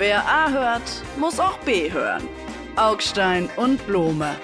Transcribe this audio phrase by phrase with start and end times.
[0.00, 2.26] Wer A hört, muss auch B hören.
[2.74, 4.34] Augstein und Blome.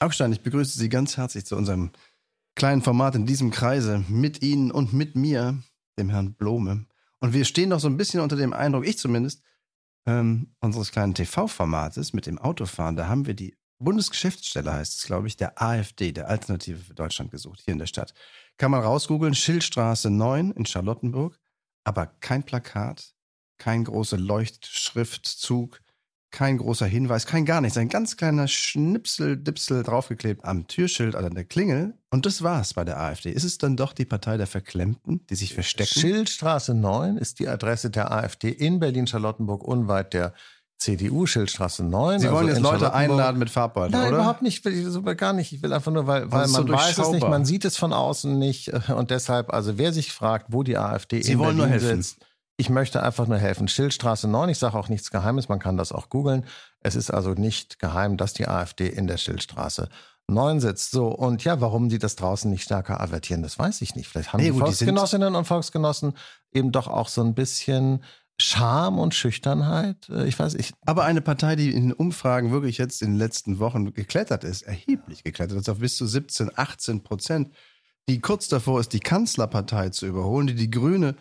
[0.00, 1.90] Augstein, ich begrüße Sie ganz herzlich zu unserem
[2.54, 5.62] kleinen Format in diesem Kreise mit Ihnen und mit mir,
[5.98, 6.86] dem Herrn Blome.
[7.20, 9.42] Und wir stehen noch so ein bisschen unter dem Eindruck, ich zumindest,
[10.06, 12.96] ähm, unseres kleinen TV-Formates mit dem Autofahren.
[12.96, 17.30] Da haben wir die Bundesgeschäftsstelle, heißt es, glaube ich, der AfD, der Alternative für Deutschland
[17.30, 18.14] gesucht, hier in der Stadt.
[18.56, 21.38] Kann man rausgoogeln, Schildstraße 9 in Charlottenburg,
[21.84, 23.14] aber kein Plakat,
[23.58, 25.80] kein großer Leuchtschriftzug,
[26.30, 27.78] kein großer Hinweis, kein gar nichts.
[27.78, 31.94] Ein ganz kleiner Schnipsel-Dipsel draufgeklebt am Türschild oder an der Klingel.
[32.10, 33.30] Und das war's bei der AfD.
[33.30, 36.00] Ist es dann doch die Partei der Verklemmten, die sich verstecken?
[36.00, 40.34] Schildstraße 9 ist die Adresse der AfD in Berlin-Charlottenburg, unweit der
[40.78, 42.20] CDU, Schildstraße 9.
[42.20, 44.16] Sie wollen also jetzt Leute einladen mit Farbbeutel, Nein, oder?
[44.18, 44.64] überhaupt nicht.
[44.64, 45.52] Sogar gar nicht.
[45.52, 47.76] Ich will einfach nur, weil, weil Also man so weiß es nicht, man sieht es
[47.76, 48.68] von außen nicht.
[48.68, 51.82] äh, Und deshalb, also wer sich fragt, wo die AfD Sie in wollen nur Berlin
[51.84, 52.02] helfen.
[52.02, 52.24] sitzt,
[52.56, 53.68] ich möchte einfach nur helfen.
[53.68, 56.44] Schildstraße 9, ich sage auch nichts Geheimes, man kann das auch googeln.
[56.80, 59.88] Es ist also nicht geheim, dass die AfD in der Schildstraße
[60.28, 60.90] 9 sitzt.
[60.92, 64.08] So, und ja, warum die das draußen nicht stärker avertieren, das weiß ich nicht.
[64.08, 66.14] Vielleicht haben Nee, die gut, die Volksgenossinnen und Volksgenossen
[66.52, 68.04] eben doch auch so ein bisschen
[68.40, 70.08] Scham und Schüchternheit.
[70.08, 73.18] Äh, Ich weiß, ich, Aber eine Partei, die in den Umfragen wirklich jetzt in den
[73.18, 77.50] letzten Wochen geklettert ist, erheblich geklettert ist auf bis zu 17, 18 Prozent,
[78.08, 81.16] die kurz davor ist, die Kanzlerpartei zu überholen, die die Grüne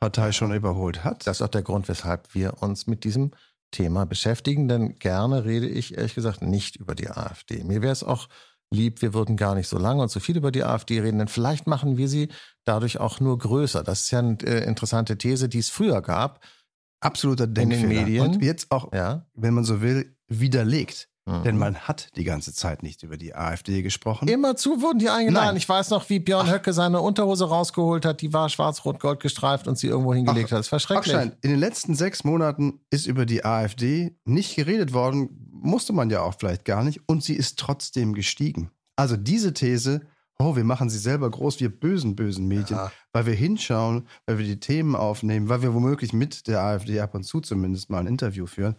[0.00, 1.26] Partei schon überholt hat.
[1.26, 3.30] Das ist auch der Grund, weshalb wir uns mit diesem
[3.70, 7.62] Thema beschäftigen, denn gerne rede ich ehrlich gesagt nicht über die AfD.
[7.64, 8.28] Mir wäre es auch
[8.72, 11.28] lieb, wir würden gar nicht so lange und so viel über die AfD reden, denn
[11.28, 12.28] vielleicht machen wir sie
[12.64, 13.82] dadurch auch nur größer.
[13.82, 16.40] Das ist ja eine äh, interessante These, die es früher gab.
[17.02, 18.02] Absoluter den Denkfehler.
[18.02, 18.26] Medien.
[18.26, 19.26] Und jetzt auch, Ja.
[19.34, 21.08] wenn man so will, widerlegt.
[21.24, 21.42] Mhm.
[21.44, 24.26] Denn man hat die ganze Zeit nicht über die AfD gesprochen.
[24.26, 25.46] Immerzu wurden die eingeladen.
[25.48, 25.56] Nein.
[25.56, 28.22] Ich weiß noch, wie Björn Höcke seine Unterhose rausgeholt hat.
[28.22, 30.58] Die war schwarz-rot-gold gestreift und sie irgendwo hingelegt hat.
[30.58, 31.14] Das war schrecklich.
[31.14, 36.10] Augstein, in den letzten sechs Monaten ist über die AfD nicht geredet worden, musste man
[36.10, 38.72] ja auch vielleicht gar nicht, und sie ist trotzdem gestiegen.
[38.96, 40.00] Also diese These,
[40.42, 42.92] oh, wir machen sie selber groß, wir bösen, bösen Medien, Ja.
[43.12, 47.14] weil wir hinschauen, weil wir die Themen aufnehmen, weil wir womöglich mit der AfD ab
[47.14, 48.76] und zu zumindest mal ein Interview führen.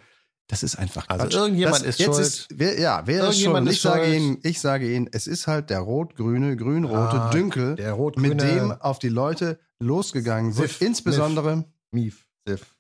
[0.48, 1.36] Das ist einfach Also Quatsch.
[1.36, 2.20] irgendjemand das, ist jetzt schuld.
[2.20, 3.66] Ist, wer, ja, wer ist schuld?
[3.68, 4.16] ist Ich sage, schuld.
[4.18, 8.72] Ihnen, ich sage Ihnen, es ist halt der rot-grüne, grün-rote Ah, Dünkel, rot-grüne- mit dem
[8.74, 10.70] auf die Leute losgegangen wird.
[10.70, 12.73] Siff, Insbesondere Mief, Siff,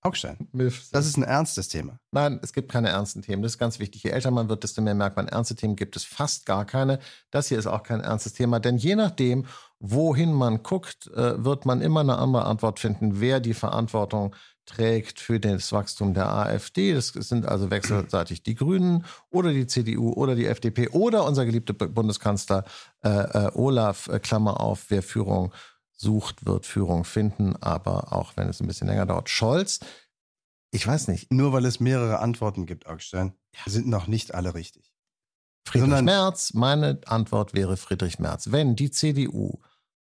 [0.00, 0.48] Augstein.
[0.52, 0.88] Miff.
[0.92, 1.98] Das ist ein ernstes Thema.
[2.12, 3.42] Nein, es gibt keine ernsten Themen.
[3.42, 4.04] Das ist ganz wichtig.
[4.04, 7.00] Je älter man wird, desto mehr merkt man, ernste Themen gibt es fast gar keine.
[7.30, 9.46] Das hier ist auch kein ernstes Thema, denn je nachdem,
[9.80, 14.34] wohin man guckt, äh, wird man immer eine andere Antwort finden, wer die Verantwortung
[14.68, 16.92] trägt für das Wachstum der AfD.
[16.94, 21.72] Das sind also wechselseitig die Grünen oder die CDU oder die FDP oder unser geliebter
[21.72, 22.64] Bundeskanzler
[23.02, 25.52] äh, äh, Olaf, äh, Klammer auf, wer Führung
[25.98, 29.28] sucht, wird Führung finden, aber auch wenn es ein bisschen länger dauert.
[29.28, 29.80] Scholz,
[30.70, 33.34] ich weiß nicht, Nur weil es mehrere Antworten gibt, Augstein,
[33.66, 34.92] sind noch nicht alle richtig.
[35.66, 38.52] Friedrich Sondern- Merz, meine Antwort wäre Friedrich Merz.
[38.52, 39.58] Wenn die CDU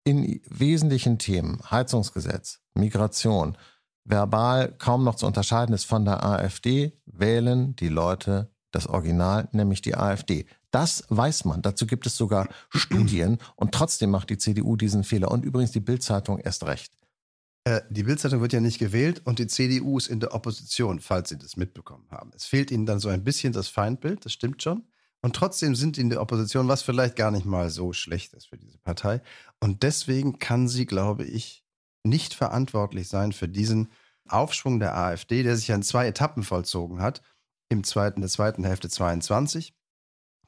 [0.04, 3.56] in wesentlichen Themen, Heizungsgesetz, Migration,
[4.04, 9.82] verbal kaum noch zu unterscheiden ist von der AfD, wählen die Leute das Original, nämlich
[9.82, 10.46] die AfD.
[10.70, 11.62] Das weiß man.
[11.62, 15.30] Dazu gibt es sogar Studien und trotzdem macht die CDU diesen Fehler.
[15.30, 16.92] Und übrigens die Bildzeitung erst recht.
[17.64, 21.28] Äh, die Bildzeitung wird ja nicht gewählt und die CDU ist in der Opposition, falls
[21.30, 22.30] Sie das mitbekommen haben.
[22.34, 24.84] Es fehlt Ihnen dann so ein bisschen das Feindbild, das stimmt schon.
[25.20, 28.48] Und trotzdem sind Sie in der Opposition, was vielleicht gar nicht mal so schlecht ist
[28.48, 29.20] für diese Partei.
[29.60, 31.64] Und deswegen kann sie, glaube ich,
[32.04, 33.88] nicht verantwortlich sein für diesen
[34.28, 37.22] Aufschwung der AfD, der sich ja in zwei Etappen vollzogen hat.
[37.68, 39.74] Im zweiten, der zweiten Hälfte 22.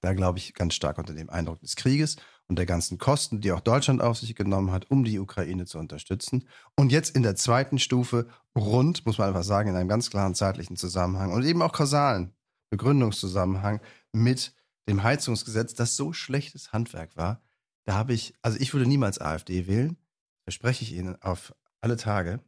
[0.00, 2.16] Da glaube ich ganz stark unter dem Eindruck des Krieges
[2.48, 5.78] und der ganzen Kosten, die auch Deutschland auf sich genommen hat, um die Ukraine zu
[5.78, 6.48] unterstützen.
[6.74, 10.34] Und jetzt in der zweiten Stufe rund, muss man einfach sagen, in einem ganz klaren
[10.34, 12.34] zeitlichen Zusammenhang und eben auch kausalen
[12.70, 13.80] Begründungszusammenhang
[14.12, 14.54] mit
[14.88, 17.42] dem Heizungsgesetz, das so schlechtes Handwerk war.
[17.84, 19.96] Da habe ich, also ich würde niemals AfD wählen,
[20.44, 22.40] verspreche ich Ihnen auf alle Tage.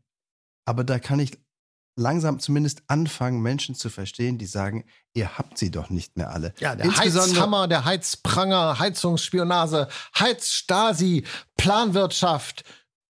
[0.65, 1.42] Aber da kann ich
[1.97, 4.85] langsam zumindest anfangen, Menschen zu verstehen, die sagen,
[5.15, 6.55] ihr habt sie doch nicht mehr alle.
[6.59, 11.25] Ja, der Heizhammer, der Heizpranger, Heizungsspionage, Heizstasi,
[11.57, 12.65] Planwirtschaft,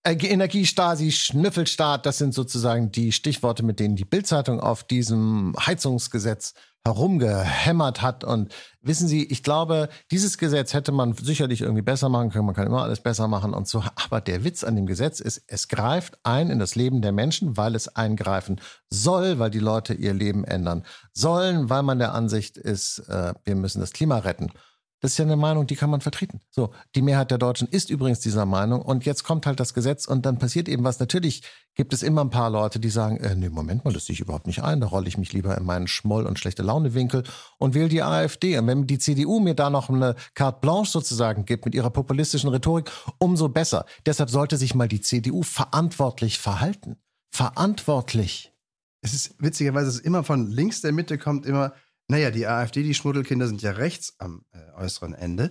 [0.04, 6.54] Energiestasi, Schnüffelstaat, das sind sozusagen die Stichworte, mit denen die Bildzeitung auf diesem Heizungsgesetz
[6.84, 8.24] herumgehämmert hat.
[8.24, 12.46] Und wissen Sie, ich glaube, dieses Gesetz hätte man sicherlich irgendwie besser machen können.
[12.46, 13.84] Man kann immer alles besser machen und so.
[13.94, 17.56] Aber der Witz an dem Gesetz ist, es greift ein in das Leben der Menschen,
[17.56, 18.60] weil es eingreifen
[18.90, 23.54] soll, weil die Leute ihr Leben ändern sollen, weil man der Ansicht ist, äh, wir
[23.54, 24.50] müssen das Klima retten.
[25.02, 26.40] Das ist ja eine Meinung, die kann man vertreten.
[26.50, 30.06] So, die Mehrheit der Deutschen ist übrigens dieser Meinung und jetzt kommt halt das Gesetz
[30.06, 31.00] und dann passiert eben was.
[31.00, 31.42] Natürlich
[31.74, 34.20] gibt es immer ein paar Leute, die sagen, äh, nee, Moment mal, das sehe ich
[34.20, 37.24] überhaupt nicht ein, da rolle ich mich lieber in meinen Schmoll- und schlechte Laune-Winkel
[37.58, 38.56] und wähle die AfD.
[38.56, 42.50] Und wenn die CDU mir da noch eine carte blanche sozusagen gibt mit ihrer populistischen
[42.50, 42.88] Rhetorik,
[43.18, 43.86] umso besser.
[44.06, 46.96] Deshalb sollte sich mal die CDU verantwortlich verhalten.
[47.32, 48.52] Verantwortlich.
[49.00, 51.72] Es ist witzigerweise, es ist immer von links der Mitte kommt immer,
[52.12, 55.50] naja, die AfD, die Schmuddelkinder sind ja rechts am äh, äußeren Ende.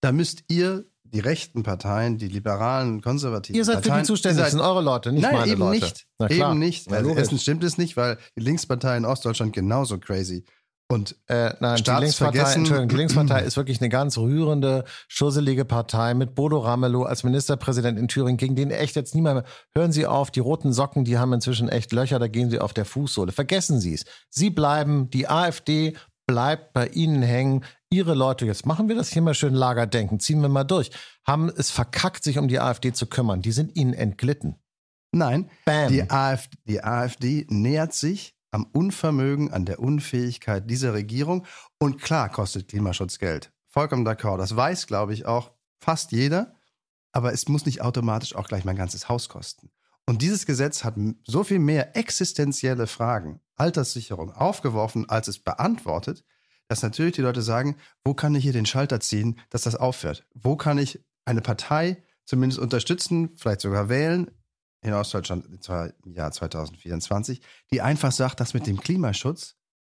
[0.00, 4.42] Da müsst ihr, die rechten Parteien, die liberalen, konservativen Ihr seid Parteien, für die zuständig,
[4.42, 5.84] das sind eure Leute, nicht Nein, meine eben Leute.
[5.84, 6.06] nicht.
[6.28, 6.92] Eben nicht.
[6.92, 7.20] Also logisch.
[7.20, 10.44] erstens stimmt es nicht, weil die Linkspartei in Ostdeutschland genauso crazy
[10.90, 16.14] und Äh, nein, die Linkspartei, Entschuldigung, die Linkspartei ist wirklich eine ganz rührende, schusselige Partei
[16.14, 19.44] mit Bodo Ramelow als Ministerpräsident in Thüringen, gegen den echt jetzt niemand mehr.
[19.74, 22.74] Hören Sie auf, die roten Socken, die haben inzwischen echt Löcher, da gehen Sie auf
[22.74, 23.30] der Fußsohle.
[23.30, 24.04] Vergessen Sie es.
[24.30, 25.94] Sie bleiben, die AfD
[26.26, 27.64] bleibt bei Ihnen hängen.
[27.92, 30.90] Ihre Leute, jetzt machen wir das hier mal schön Lagerdenken, ziehen wir mal durch,
[31.26, 33.42] haben es verkackt, sich um die AfD zu kümmern.
[33.42, 34.56] Die sind Ihnen entglitten.
[35.12, 35.88] nein, Bam.
[35.88, 41.46] die AfD, die AfD nähert sich am Unvermögen, an der Unfähigkeit dieser Regierung.
[41.78, 43.52] Und klar kostet Klimaschutz Geld.
[43.68, 44.38] Vollkommen d'accord.
[44.38, 46.54] Das weiß, glaube ich, auch fast jeder.
[47.12, 49.70] Aber es muss nicht automatisch auch gleich mein ganzes Haus kosten.
[50.06, 56.24] Und dieses Gesetz hat so viel mehr existenzielle Fragen, Alterssicherung, aufgeworfen, als es beantwortet,
[56.68, 60.26] dass natürlich die Leute sagen, wo kann ich hier den Schalter ziehen, dass das aufhört?
[60.34, 64.30] Wo kann ich eine Partei zumindest unterstützen, vielleicht sogar wählen,
[64.82, 65.46] in Ostdeutschland
[66.04, 67.40] im Jahr 2024,
[67.72, 69.56] die einfach sagt, das mit dem Klimaschutz,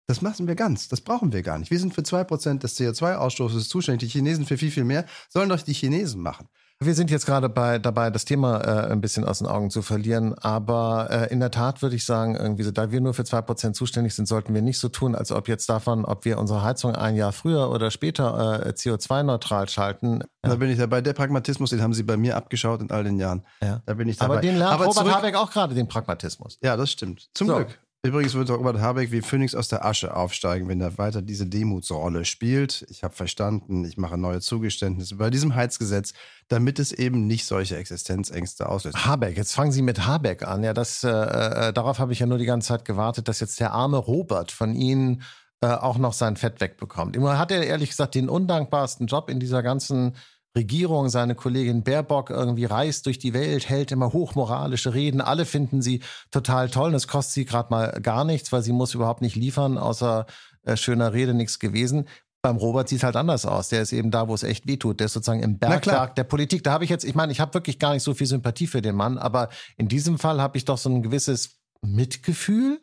[0.08, 1.72] das machen wir ganz, das brauchen wir gar nicht.
[1.72, 5.62] Wir sind für 2% des CO2-Ausstoßes zuständig, die Chinesen für viel, viel mehr, sollen doch
[5.62, 6.50] die Chinesen machen.
[6.84, 9.84] Wir sind jetzt gerade bei, dabei, das Thema äh, ein bisschen aus den Augen zu
[9.84, 10.34] verlieren.
[10.40, 13.42] Aber äh, in der Tat würde ich sagen, irgendwie so, da wir nur für zwei
[13.44, 16.64] Prozent zuständig sind, sollten wir nicht so tun, als ob jetzt davon, ob wir unsere
[16.64, 20.24] Heizung ein Jahr früher oder später äh, CO2-neutral schalten.
[20.42, 21.02] Da bin ich dabei.
[21.02, 23.46] Der Pragmatismus, den haben sie bei mir abgeschaut in all den Jahren.
[23.62, 23.82] Ja.
[23.86, 24.34] Da bin ich dabei.
[24.34, 26.58] Aber den lernt Robert zurück- Habeck auch gerade, den Pragmatismus.
[26.64, 27.30] Ja, das stimmt.
[27.36, 27.56] Zum So.
[27.58, 27.80] Glück.
[28.04, 32.26] Übrigens wird Robert Habeck wie Phönix aus der Asche aufsteigen, wenn er weiter diese Demutsrolle
[32.26, 32.84] spielt.
[32.90, 36.14] Ich habe verstanden, ich mache neue Zugeständnisse bei diesem Heizgesetz,
[36.48, 39.06] damit es eben nicht solche Existenzängste auslöst.
[39.06, 40.64] Habeck, jetzt fangen Sie mit Habeck an.
[40.64, 43.60] Ja, das, äh, äh, darauf habe ich ja nur die ganze Zeit gewartet, dass jetzt
[43.60, 45.22] der arme Robert von Ihnen
[45.62, 47.16] äh, auch noch sein Fett wegbekommt.
[47.16, 50.16] Immer hat er ehrlich gesagt den undankbarsten Job in dieser ganzen
[50.56, 51.10] Regierung.
[51.10, 55.22] Seine Kollegin Baerbock irgendwie reist durch die Welt, hält immer hochmoralische Reden.
[55.22, 56.02] Alle finden sie
[56.32, 56.90] total toll.
[56.90, 60.26] Und es kostet sie gerade mal gar nichts, weil sie muss überhaupt nicht liefern, außer
[60.64, 62.08] äh, schöner Rede nichts gewesen.
[62.44, 63.70] Beim Robert sieht es halt anders aus.
[63.70, 65.00] Der ist eben da, wo es echt wehtut.
[65.00, 65.60] Der ist sozusagen im.
[65.60, 66.64] Bergwerk der Politik.
[66.64, 68.82] Da habe ich jetzt, ich meine, ich habe wirklich gar nicht so viel Sympathie für
[68.82, 72.82] den Mann, aber in diesem Fall habe ich doch so ein gewisses Mitgefühl.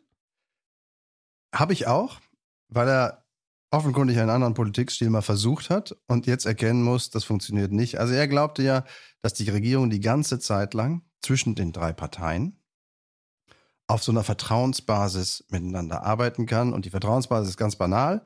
[1.53, 2.19] Habe ich auch,
[2.69, 3.25] weil er
[3.71, 7.99] offenkundig einen anderen Politikstil mal versucht hat und jetzt erkennen muss, das funktioniert nicht.
[7.99, 8.83] Also er glaubte ja,
[9.21, 12.59] dass die Regierung die ganze Zeit lang zwischen den drei Parteien
[13.87, 16.73] auf so einer Vertrauensbasis miteinander arbeiten kann.
[16.73, 18.23] Und die Vertrauensbasis ist ganz banal.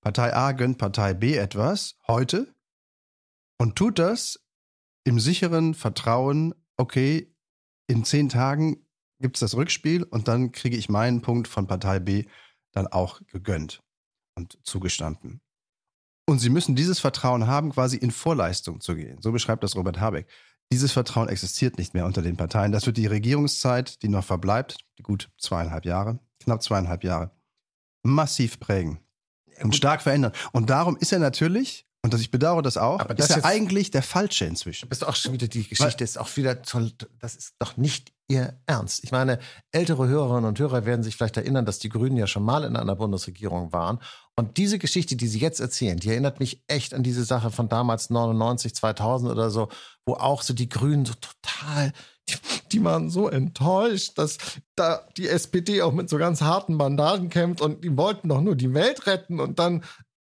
[0.00, 2.52] Partei A gönnt Partei B etwas heute
[3.58, 4.40] und tut das
[5.04, 7.34] im sicheren Vertrauen, okay,
[7.88, 8.86] in zehn Tagen
[9.20, 12.24] gibt es das Rückspiel und dann kriege ich meinen Punkt von Partei B
[12.72, 13.82] dann auch gegönnt
[14.36, 15.40] und zugestanden.
[16.26, 19.20] Und sie müssen dieses Vertrauen haben, quasi in Vorleistung zu gehen.
[19.20, 20.28] So beschreibt das Robert Habeck.
[20.72, 22.72] Dieses Vertrauen existiert nicht mehr unter den Parteien.
[22.72, 27.32] Das wird die Regierungszeit, die noch verbleibt, die gut zweieinhalb Jahre, knapp zweieinhalb Jahre,
[28.02, 29.00] massiv prägen
[29.62, 30.32] und stark verändern.
[30.52, 33.44] Und darum ist er natürlich, und das, ich bedauere das auch, Aber das ist jetzt-
[33.44, 34.88] eigentlich der Falsche inzwischen.
[34.88, 36.90] Das ist auch schon wieder die Geschichte, ist auch wieder toll.
[37.20, 39.04] Das ist doch nicht Ihr Ernst.
[39.04, 39.38] Ich meine,
[39.72, 42.76] ältere Hörerinnen und Hörer werden sich vielleicht erinnern, dass die Grünen ja schon mal in
[42.76, 43.98] einer Bundesregierung waren.
[44.36, 47.68] Und diese Geschichte, die Sie jetzt erzählen, die erinnert mich echt an diese Sache von
[47.68, 49.68] damals 99, 2000 oder so,
[50.06, 51.92] wo auch so die Grünen so total,
[52.28, 52.34] die,
[52.72, 54.38] die waren so enttäuscht, dass
[54.76, 58.56] da die SPD auch mit so ganz harten Bandagen kämpft und die wollten doch nur
[58.56, 59.84] die Welt retten und dann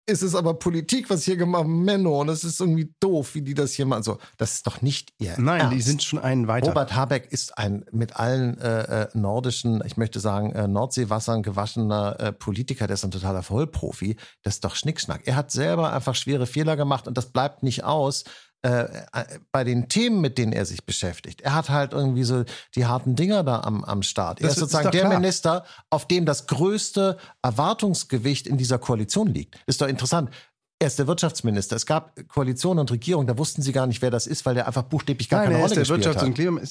[0.09, 3.41] ist es aber Politik, was hier gemacht wird, Menno, und es ist irgendwie doof, wie
[3.41, 4.03] die das hier machen.
[4.03, 5.75] So, das ist doch nicht ihr Nein, Ernst.
[5.75, 6.69] die sind schon einen weiter.
[6.69, 12.19] Robert Habeck ist ein mit allen äh, äh, nordischen, ich möchte sagen, äh, Nordseewassern gewaschener
[12.19, 14.15] äh, Politiker, der ist ein totaler Vollprofi.
[14.43, 15.21] Das ist doch Schnickschnack.
[15.25, 18.23] Er hat selber einfach schwere Fehler gemacht und das bleibt nicht aus,
[18.63, 18.83] äh,
[19.13, 21.41] äh, bei den Themen, mit denen er sich beschäftigt.
[21.41, 22.43] Er hat halt irgendwie so
[22.75, 24.39] die harten Dinger da am, am Start.
[24.41, 25.19] Er Das ist ist sozusagen doch der klar.
[25.19, 29.59] Minister, auf dem das größte Erwartungsgewicht in dieser Koalition liegt.
[29.67, 30.31] Ist doch interessant.
[30.79, 31.75] Er ist der Wirtschaftsminister.
[31.75, 34.67] Es gab Koalition und Regierung, da wussten sie gar nicht, wer das ist, weil der
[34.67, 36.27] einfach buchstäblich gar Nein, keine er Rolle ist der gespielt Wirtschafts- hat.
[36.27, 36.61] und Klima.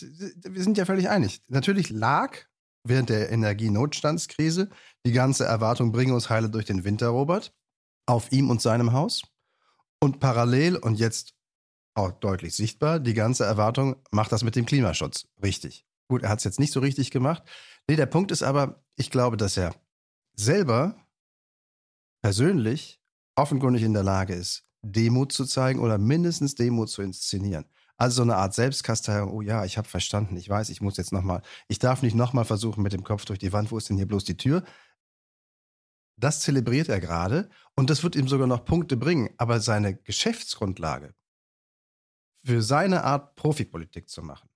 [0.54, 1.40] Wir sind ja völlig einig.
[1.48, 2.36] Natürlich lag
[2.84, 4.68] während der Energienotstandskrise
[5.04, 7.52] die ganze Erwartung, bringe uns heile durch den Winter, Robert,
[8.06, 9.22] auf ihm und seinem Haus.
[10.00, 11.34] Und parallel und jetzt
[11.96, 15.86] auch deutlich sichtbar, die ganze Erwartung, macht das mit dem Klimaschutz richtig.
[16.08, 17.42] Gut, er hat es jetzt nicht so richtig gemacht.
[17.88, 19.74] Nee, der Punkt ist aber, ich glaube, dass er
[20.34, 20.96] selber
[22.22, 23.00] persönlich
[23.34, 27.64] offenkundig in der Lage ist, Demut zu zeigen oder mindestens Demut zu inszenieren.
[27.96, 31.12] Also so eine Art Selbstkasteiung, oh ja, ich habe verstanden, ich weiß, ich muss jetzt
[31.12, 33.96] nochmal, ich darf nicht nochmal versuchen mit dem Kopf durch die Wand, wo ist denn
[33.96, 34.64] hier bloß die Tür?
[36.18, 41.14] Das zelebriert er gerade und das wird ihm sogar noch Punkte bringen, aber seine Geschäftsgrundlage
[42.46, 44.48] für seine Art Profipolitik zu machen,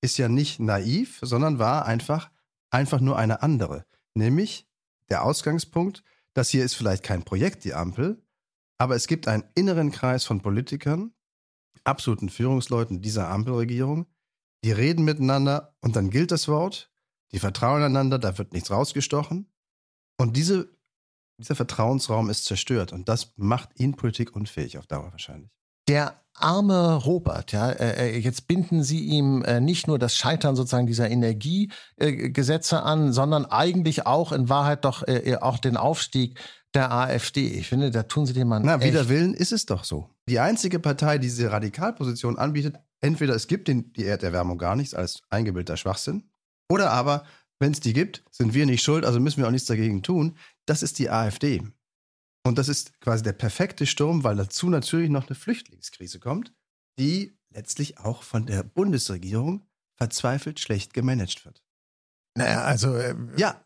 [0.00, 2.30] ist ja nicht naiv, sondern war einfach,
[2.70, 3.84] einfach nur eine andere.
[4.14, 4.66] Nämlich
[5.10, 8.22] der Ausgangspunkt, das hier ist vielleicht kein Projekt, die Ampel,
[8.78, 11.12] aber es gibt einen inneren Kreis von Politikern,
[11.84, 14.06] absoluten Führungsleuten dieser Ampelregierung,
[14.64, 16.90] die reden miteinander und dann gilt das Wort,
[17.32, 19.52] die vertrauen einander, da wird nichts rausgestochen.
[20.18, 20.74] Und diese,
[21.38, 25.50] dieser Vertrauensraum ist zerstört und das macht ihn politikunfähig auf Dauer wahrscheinlich.
[25.88, 30.56] Der arme Robert, ja, äh, äh, jetzt binden Sie ihm äh, nicht nur das Scheitern
[30.56, 36.38] sozusagen dieser Energiegesetze an, sondern eigentlich auch in Wahrheit doch äh, äh, auch den Aufstieg
[36.74, 37.48] der AfD.
[37.48, 40.10] Ich finde, da tun Sie dem Mann Na, wider Willen ist es doch so.
[40.28, 44.94] Die einzige Partei, die diese Radikalposition anbietet, entweder es gibt den, die Erderwärmung gar nichts
[44.94, 46.30] als eingebildeter Schwachsinn,
[46.68, 47.24] oder aber,
[47.58, 50.36] wenn es die gibt, sind wir nicht schuld, also müssen wir auch nichts dagegen tun.
[50.66, 51.62] Das ist die AfD.
[52.46, 56.52] Und das ist quasi der perfekte Sturm, weil dazu natürlich noch eine Flüchtlingskrise kommt,
[56.98, 61.62] die letztlich auch von der Bundesregierung verzweifelt schlecht gemanagt wird.
[62.36, 63.60] Naja, also äh, Ja,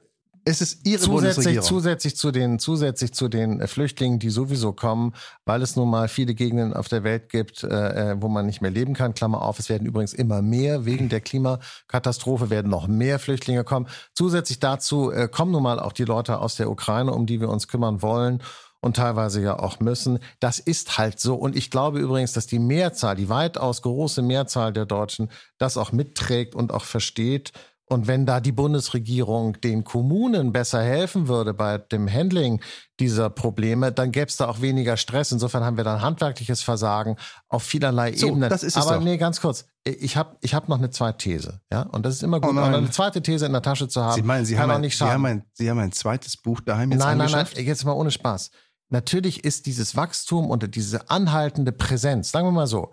[0.44, 1.66] es ist ihre zusätzlich, Bundesregierung.
[1.66, 6.08] zusätzlich zu den zusätzlich zu den äh, Flüchtlingen, die sowieso kommen, weil es nun mal
[6.08, 9.12] viele Gegenden auf der Welt gibt, äh, äh, wo man nicht mehr leben kann.
[9.12, 13.88] Klammer auf, es werden übrigens immer mehr wegen der Klimakatastrophe werden noch mehr Flüchtlinge kommen.
[14.14, 17.50] Zusätzlich dazu äh, kommen nun mal auch die Leute aus der Ukraine, um die wir
[17.50, 18.42] uns kümmern wollen
[18.80, 20.18] und teilweise ja auch müssen.
[20.40, 21.34] Das ist halt so.
[21.34, 25.92] Und ich glaube übrigens, dass die Mehrzahl, die weitaus große Mehrzahl der Deutschen das auch
[25.92, 27.52] mitträgt und auch versteht.
[27.86, 32.60] Und wenn da die Bundesregierung den Kommunen besser helfen würde bei dem Handling
[33.00, 35.32] dieser Probleme, dann gäbe es da auch weniger Stress.
[35.32, 37.16] Insofern haben wir dann handwerkliches Versagen
[37.48, 38.48] auf vielerlei So, Ebenen.
[38.48, 39.02] das ist es Aber doch.
[39.02, 39.66] nee, ganz kurz.
[39.84, 41.60] Ich habe ich hab noch eine zweite These.
[41.72, 41.82] Ja?
[41.82, 42.72] Und das ist immer gut, Oh nein.
[42.72, 44.14] auch eine zweite These in der Tasche zu haben.
[44.14, 46.92] Sie meinen, Sie haben, ein, nicht Sie, haben ein, Sie haben ein zweites Buch daheim
[46.92, 48.52] jetzt Nein, nein, nein, jetzt mal ohne Spaß.
[48.90, 52.90] Natürlich ist dieses Wachstum und diese anhaltende Präsenz, sagen wir mal so,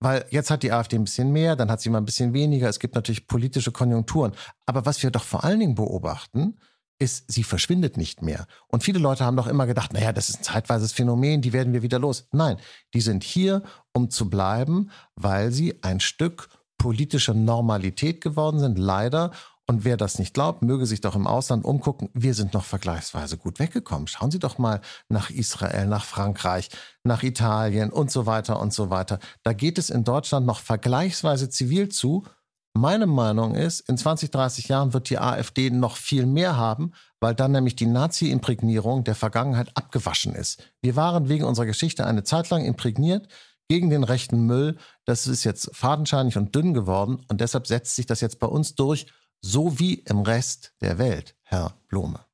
[0.00, 2.68] weil jetzt hat die AfD ein bisschen mehr, dann hat sie mal ein bisschen weniger.
[2.68, 4.32] Es gibt natürlich politische Konjunkturen.
[4.64, 6.56] Aber was wir doch vor allen Dingen beobachten,
[6.98, 8.46] ist, sie verschwindet nicht mehr.
[8.68, 11.72] Und viele Leute haben doch immer gedacht, naja, das ist ein zeitweises Phänomen, die werden
[11.72, 12.28] wir wieder los.
[12.30, 12.58] Nein,
[12.94, 19.32] die sind hier, um zu bleiben, weil sie ein Stück politische Normalität geworden sind, leider.
[19.70, 22.08] Und wer das nicht glaubt, möge sich doch im Ausland umgucken.
[22.12, 24.08] Wir sind noch vergleichsweise gut weggekommen.
[24.08, 26.70] Schauen Sie doch mal nach Israel, nach Frankreich,
[27.04, 29.20] nach Italien und so weiter und so weiter.
[29.44, 32.24] Da geht es in Deutschland noch vergleichsweise zivil zu.
[32.76, 37.36] Meine Meinung ist, in 20, 30 Jahren wird die AfD noch viel mehr haben, weil
[37.36, 40.64] dann nämlich die Nazi-Imprägnierung der Vergangenheit abgewaschen ist.
[40.82, 43.28] Wir waren wegen unserer Geschichte eine Zeit lang imprägniert
[43.68, 44.78] gegen den rechten Müll.
[45.04, 48.74] Das ist jetzt fadenscheinig und dünn geworden und deshalb setzt sich das jetzt bei uns
[48.74, 49.06] durch,
[49.40, 52.24] so wie im Rest der Welt, Herr Blome.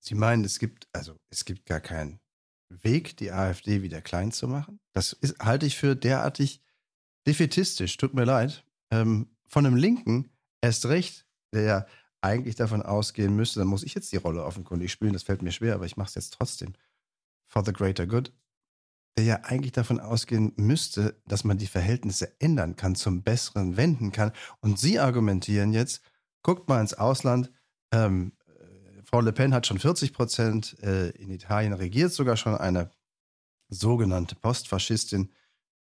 [0.00, 2.20] Sie meinen, es gibt, also es gibt gar keinen
[2.68, 4.80] Weg, die AfD wieder klein zu machen?
[4.92, 6.62] Das ist, halte ich für derartig
[7.26, 8.64] defetistisch, tut mir leid.
[8.90, 10.30] Ähm, von einem Linken
[10.60, 11.86] erst recht, der ja
[12.20, 15.52] eigentlich davon ausgehen müsste, dann muss ich jetzt die Rolle offenkundig spielen, das fällt mir
[15.52, 16.72] schwer, aber ich mache es jetzt trotzdem.
[17.46, 18.32] For the greater good.
[19.16, 24.10] Der ja eigentlich davon ausgehen müsste, dass man die Verhältnisse ändern kann, zum Besseren wenden
[24.10, 24.32] kann.
[24.60, 26.02] Und Sie argumentieren jetzt,
[26.44, 27.50] guckt mal ins Ausland,
[27.92, 32.54] ähm, äh, Frau Le Pen hat schon 40 Prozent, äh, in Italien regiert sogar schon
[32.54, 32.90] eine
[33.68, 35.32] sogenannte Postfaschistin,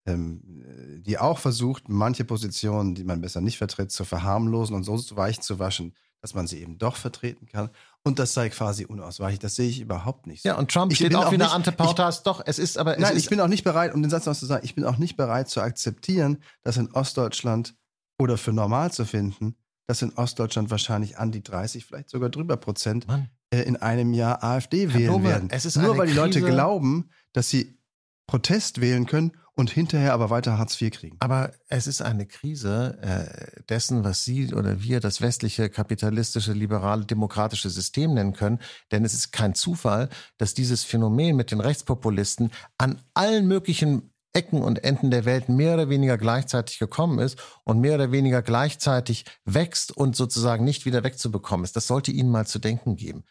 [0.06, 4.84] ähm, äh, die auch versucht, manche Positionen, die man besser nicht vertritt, zu verharmlosen und
[4.84, 7.70] so weich zu waschen, dass man sie eben doch vertreten kann.
[8.04, 9.40] Und das sei quasi unausweichlich.
[9.40, 10.48] Das sehe ich überhaupt nicht so.
[10.48, 12.22] Ja, und Trump Ich steht auch wieder nicht- ante Pautas.
[12.22, 14.26] Doch, es ist aber, es Nein, ist ich bin auch nicht bereit, um den Satz
[14.26, 17.74] noch zu sagen, ich bin auch nicht bereit zu akzeptieren, dass in Ostdeutschland
[18.18, 19.56] oder für normal zu finden,
[19.92, 23.06] dass in Ostdeutschland wahrscheinlich an die 30, vielleicht sogar drüber Prozent
[23.50, 25.48] äh, in einem Jahr AfD Herr wählen Blume, werden.
[25.50, 27.78] es ist Nur weil die Leute Krise- glauben, dass sie
[28.26, 31.16] Protest wählen können und hinterher aber weiter Hartz IV kriegen.
[31.20, 37.04] Aber es ist eine Krise äh, dessen, was Sie oder wir das westliche kapitalistische, liberale,
[37.04, 38.60] demokratische System nennen können.
[38.92, 40.08] Denn es ist kein Zufall,
[40.38, 45.74] dass dieses Phänomen mit den Rechtspopulisten an allen möglichen Ecken und Enden der Welt mehr
[45.74, 51.04] oder weniger gleichzeitig gekommen ist und mehr oder weniger gleichzeitig wächst und sozusagen nicht wieder
[51.04, 51.76] wegzubekommen ist.
[51.76, 53.24] Das sollte Ihnen mal zu denken geben.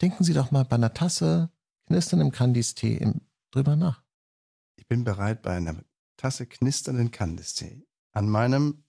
[0.00, 1.50] Denken Sie doch mal bei einer Tasse
[1.86, 3.12] knisterndem Kandis-Tee
[3.50, 4.02] drüber nach
[4.88, 5.76] bin bereit, bei einer
[6.16, 8.84] Tasse knisternden Kandistee an meinem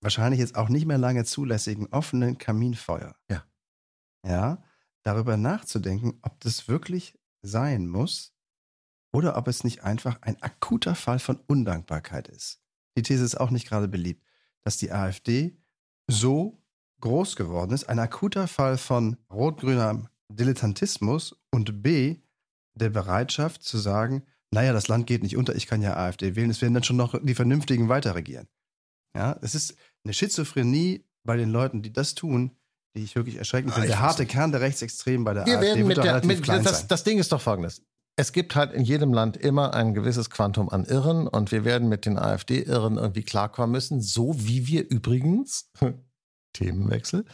[0.00, 3.16] wahrscheinlich jetzt auch nicht mehr lange zulässigen offenen Kaminfeuer.
[3.28, 3.44] Ja.
[4.24, 4.62] Ja,
[5.02, 8.34] darüber nachzudenken, ob das wirklich sein muss
[9.12, 12.60] oder ob es nicht einfach ein akuter Fall von Undankbarkeit ist.
[12.96, 14.24] Die These ist auch nicht gerade beliebt,
[14.62, 15.56] dass die AfD
[16.08, 16.62] so
[17.00, 22.18] groß geworden ist, ein akuter Fall von rot-grüner Dilettantismus und B,
[22.74, 26.50] der Bereitschaft zu sagen, naja, das Land geht nicht unter, ich kann ja AfD wählen,
[26.50, 28.48] es werden dann schon noch die Vernünftigen weiterregieren.
[29.14, 32.56] Ja, es ist eine Schizophrenie bei den Leuten, die das tun,
[32.94, 33.88] die ich wirklich erschreckend ah, finde.
[33.88, 37.04] Der harte Kern der Rechtsextremen bei der Wir AfD werden mit der, mit, das, das
[37.04, 37.82] Ding ist doch folgendes.
[38.20, 41.88] Es gibt halt in jedem Land immer ein gewisses Quantum an Irren und wir werden
[41.88, 45.70] mit den AfD-Irren irgendwie klarkommen müssen, so wie wir übrigens,
[46.52, 47.24] Themenwechsel,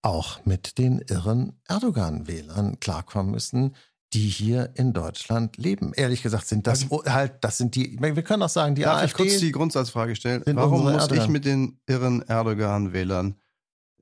[0.00, 3.76] auch mit den irren Erdogan-Wählern klarkommen müssen,
[4.14, 5.92] die hier in Deutschland leben.
[5.94, 9.02] Ehrlich gesagt sind das also, halt, das sind die, wir können auch sagen, die darf
[9.02, 9.24] AfD.
[9.24, 10.42] Ich kurz die Grundsatzfrage stellen.
[10.46, 11.24] Warum muss Erdogan.
[11.24, 13.34] ich mit den irren Erdogan-Wählern äh,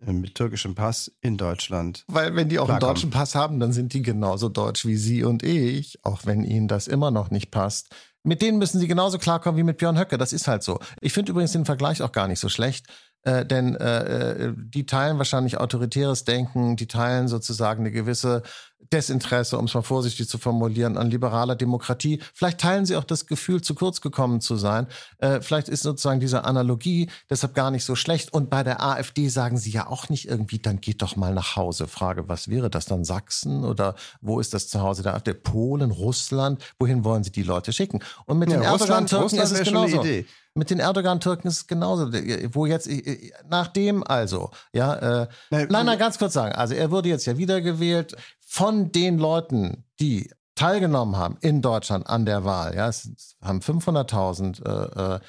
[0.06, 2.04] mit türkischem Pass in Deutschland.
[2.08, 5.24] Weil wenn die auch einen deutschen Pass haben, dann sind die genauso deutsch wie Sie
[5.24, 7.88] und ich, auch wenn Ihnen das immer noch nicht passt.
[8.22, 10.18] Mit denen müssen Sie genauso klarkommen wie mit Björn Höcke.
[10.18, 10.78] Das ist halt so.
[11.00, 12.86] Ich finde übrigens den Vergleich auch gar nicht so schlecht.
[13.22, 18.42] Äh, denn äh, äh, die teilen wahrscheinlich autoritäres Denken, die teilen sozusagen eine gewisse
[18.92, 22.20] Desinteresse, um es mal vorsichtig zu formulieren, an liberaler Demokratie.
[22.34, 24.86] Vielleicht teilen sie auch das Gefühl, zu kurz gekommen zu sein.
[25.18, 28.32] Äh, vielleicht ist sozusagen diese Analogie deshalb gar nicht so schlecht.
[28.32, 31.56] Und bei der AfD sagen sie ja auch nicht irgendwie, dann geht doch mal nach
[31.56, 31.86] Hause.
[31.88, 33.04] Frage, was wäre das dann?
[33.04, 35.34] Sachsen oder wo ist das Zuhause der AfD?
[35.34, 36.62] Polen, Russland?
[36.78, 38.00] Wohin wollen sie die Leute schicken?
[38.26, 40.02] Und mit ja, den Erdogan-Türken ist es genauso.
[40.54, 42.12] Mit den Erdogan-Türken ist es genauso.
[42.12, 42.88] Wo jetzt,
[43.48, 46.54] nachdem also, ja, äh, nein, nein, ganz kurz sagen.
[46.54, 52.26] Also er wurde jetzt ja wiedergewählt von den Leuten, die teilgenommen haben in Deutschland an
[52.26, 52.74] der Wahl.
[52.74, 55.20] Ja, es haben 500.000 äh, äh,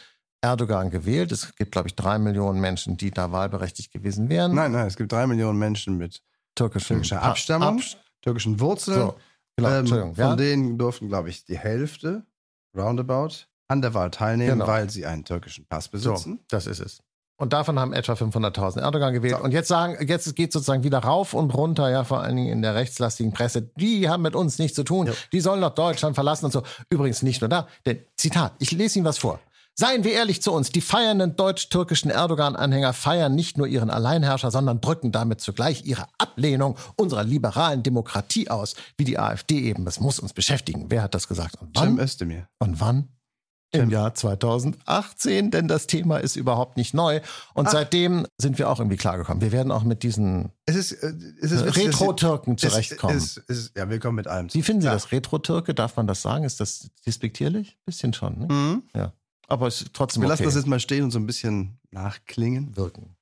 [0.41, 1.31] Erdogan gewählt.
[1.31, 4.55] Es gibt, glaube ich, drei Millionen Menschen, die da wahlberechtigt gewesen wären.
[4.55, 6.21] Nein, nein, es gibt drei Millionen Menschen mit
[6.55, 7.85] türkischer Abstammung, Ab
[8.21, 8.99] türkischen Wurzeln.
[8.99, 9.15] So,
[9.55, 10.35] genau, ähm, von ja?
[10.35, 12.25] denen durften, glaube ich, die Hälfte,
[12.75, 14.67] roundabout, an der Wahl teilnehmen, genau.
[14.67, 16.39] weil sie einen türkischen Pass besitzen.
[16.39, 17.01] So, das ist es.
[17.37, 19.37] Und davon haben etwa 500.000 Erdogan gewählt.
[19.37, 19.43] So.
[19.43, 22.61] Und jetzt sagen, jetzt geht sozusagen wieder rauf und runter, ja, vor allen Dingen in
[22.61, 23.63] der rechtslastigen Presse.
[23.77, 25.07] Die haben mit uns nichts zu tun.
[25.07, 25.13] Ja.
[25.33, 26.61] Die sollen doch Deutschland verlassen und so.
[26.91, 27.67] Übrigens nicht nur da.
[27.87, 29.39] Denn, Zitat, ich lese Ihnen was vor.
[29.73, 34.81] Seien wir ehrlich zu uns, die feiernden deutsch-türkischen Erdogan-Anhänger feiern nicht nur ihren Alleinherrscher, sondern
[34.81, 39.85] drücken damit zugleich ihre Ablehnung unserer liberalen Demokratie aus, wie die AfD eben.
[39.85, 40.87] Das muss uns beschäftigen.
[40.89, 41.55] Wer hat das gesagt?
[41.59, 41.95] Und wann?
[41.95, 42.47] Cem Özdemir.
[42.59, 43.07] Und wann?
[43.71, 47.21] Im Jahr 2018, denn das Thema ist überhaupt nicht neu.
[47.53, 47.71] Und Ach.
[47.71, 49.41] seitdem sind wir auch irgendwie klargekommen.
[49.41, 53.17] Wir werden auch mit diesen es ist, äh, es ist Retro-Türken zurechtkommen.
[53.17, 54.53] Es, es, ja, wir kommen mit allem.
[54.53, 54.93] Wie finden Sie ja.
[54.93, 55.11] das?
[55.11, 56.43] Retro-Türke, darf man das sagen?
[56.43, 57.77] Ist das despektierlich?
[57.85, 58.47] Bisschen schon, ne?
[58.53, 58.83] Mhm.
[58.93, 59.13] Ja.
[59.47, 60.31] Aber es ist trotzdem Wir okay.
[60.31, 62.75] lassen das jetzt mal stehen und so ein bisschen nachklingen.
[62.75, 63.15] Wirken.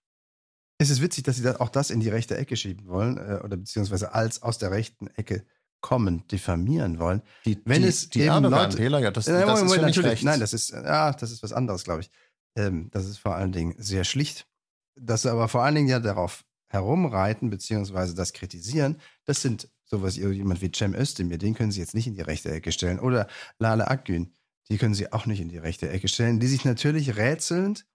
[0.78, 3.58] Es ist witzig, dass Sie auch das in die rechte Ecke schieben wollen, äh, oder
[3.58, 5.44] beziehungsweise als aus der rechten Ecke
[5.82, 7.22] kommend diffamieren wollen.
[7.46, 10.24] Die, wenn die, es die Leute, Wähler, ja, das, äh, das ist natürlich, rechts.
[10.26, 12.12] nein, das ist, ja, das ist was anderes, glaube ich.
[12.56, 14.48] Ähm, das ist vor allen Dingen sehr schlicht.
[14.96, 20.18] Dass sie aber vor allen Dingen ja darauf herumreiten, beziehungsweise das kritisieren, das sind sowas,
[20.18, 23.00] jemand wie Cem Özdemir, den können sie jetzt nicht in die rechte Ecke stellen.
[23.00, 24.34] Oder Lale Akgün,
[24.70, 27.86] die können sie auch nicht in die rechte Ecke stellen, die sich natürlich rätselnd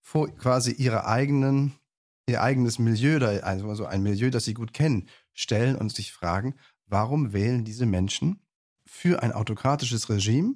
[0.00, 1.74] vor quasi ihre eigenen,
[2.26, 6.54] ihr eigenes Milieu, also ein Milieu, das sie gut kennen, stellen und sich fragen,
[6.88, 8.40] warum wählen diese Menschen
[8.86, 10.54] für ein autokratisches Regime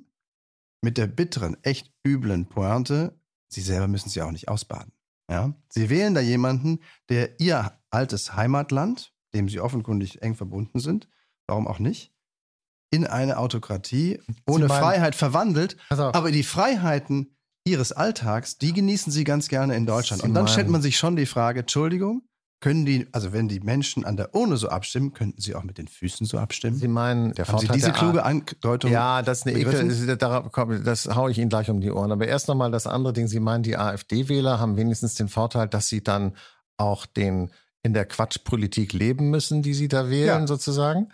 [0.80, 3.18] mit der bitteren, echt üblen Pointe,
[3.48, 4.92] sie selber müssen sie auch nicht ausbaden.
[5.30, 5.54] Ja?
[5.68, 11.08] Sie wählen da jemanden, der ihr altes Heimatland, dem sie offenkundig eng verbunden sind,
[11.46, 12.12] warum auch nicht,
[12.90, 15.76] in eine Autokratie ohne meinen, Freiheit verwandelt.
[15.88, 20.22] Aber die Freiheiten ihres Alltags, die genießen sie ganz gerne in Deutschland.
[20.22, 22.22] Sie Und dann meinen, stellt man sich schon die Frage, Entschuldigung,
[22.62, 25.78] können die, also wenn die Menschen an der Urne so abstimmen, könnten sie auch mit
[25.78, 26.76] den Füßen so abstimmen?
[26.76, 28.90] Sie meinen, der Haben Sie diese kluge Andeutung?
[28.90, 32.12] Ja, das ist eine Ekel, das haue ich Ihnen gleich um die Ohren.
[32.12, 33.26] Aber erst nochmal das andere Ding.
[33.26, 36.34] Sie meinen, die AfD-Wähler haben wenigstens den Vorteil, dass sie dann
[36.76, 37.50] auch den
[37.82, 40.46] in der Quatschpolitik leben müssen, die sie da wählen, ja.
[40.46, 41.08] sozusagen.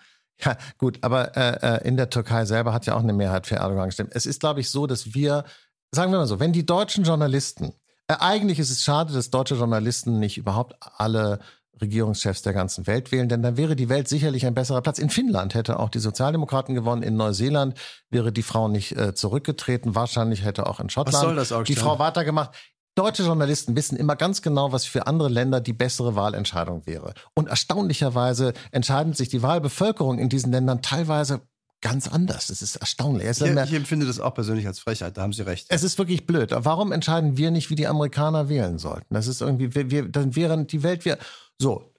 [0.44, 3.56] Ja, gut, aber äh, äh, in der Türkei selber hat ja auch eine Mehrheit für
[3.56, 4.10] Erdogan gestimmt.
[4.12, 5.44] Es ist, glaube ich, so, dass wir,
[5.92, 7.72] sagen wir mal so, wenn die deutschen Journalisten,
[8.08, 11.40] eigentlich ist es schade, dass deutsche Journalisten nicht überhaupt alle
[11.80, 14.98] Regierungschefs der ganzen Welt wählen, denn dann wäre die Welt sicherlich ein besserer Platz.
[14.98, 17.78] In Finnland hätte auch die Sozialdemokraten gewonnen, in Neuseeland
[18.10, 21.62] wäre die Frau nicht äh, zurückgetreten, wahrscheinlich hätte auch in Schottland Was soll das auch
[21.62, 22.50] die Frau weitergemacht.
[22.94, 27.14] Deutsche Journalisten wissen immer ganz genau, was für andere Länder die bessere Wahlentscheidung wäre.
[27.34, 31.42] Und erstaunlicherweise entscheidet sich die Wahlbevölkerung in diesen Ländern teilweise
[31.80, 32.48] ganz anders.
[32.48, 33.26] Das ist erstaunlich.
[33.26, 35.66] Es Ich, ich empfinde das auch persönlich als Frechheit, da haben Sie recht.
[35.68, 36.52] es ist wirklich blöd.
[36.52, 39.14] Warum entscheiden wir nicht, wie die Amerikaner wählen sollten?
[39.14, 41.18] Das ist irgendwie, wir, wir, dann wären die Welt wir
[41.58, 41.92] so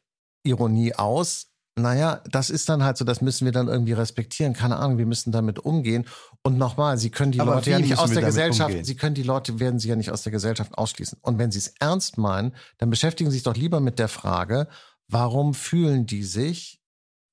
[0.43, 1.47] Ironie aus.
[1.75, 4.53] Naja, das ist dann halt so, das müssen wir dann irgendwie respektieren.
[4.53, 6.05] Keine Ahnung, wir müssen damit umgehen.
[6.43, 8.83] Und nochmal, Sie können die Aber Leute ja nicht aus der Gesellschaft, umgehen?
[8.83, 11.19] Sie können die Leute, werden Sie ja nicht aus der Gesellschaft ausschließen.
[11.21, 14.67] Und wenn Sie es ernst meinen, dann beschäftigen Sie sich doch lieber mit der Frage,
[15.07, 16.78] warum fühlen die sich,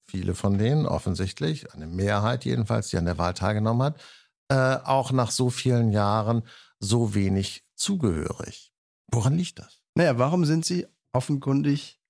[0.09, 4.01] viele von denen offensichtlich, eine Mehrheit jedenfalls, die an der Wahl teilgenommen hat,
[4.49, 6.43] äh, auch nach so vielen Jahren
[6.79, 8.73] so wenig zugehörig.
[9.11, 9.81] Woran liegt das?
[9.95, 12.01] Naja, warum sind Sie offenkundig